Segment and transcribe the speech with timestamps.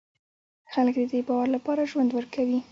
[0.73, 2.59] خلک د دې باور لپاره ژوند ورکوي.